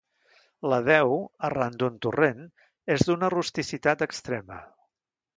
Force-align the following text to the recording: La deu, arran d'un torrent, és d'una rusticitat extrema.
La 0.71 0.77
deu, 0.85 1.11
arran 1.49 1.75
d'un 1.83 1.99
torrent, 2.05 2.41
és 2.95 3.05
d'una 3.09 3.29
rusticitat 3.35 4.01
extrema. 4.07 4.57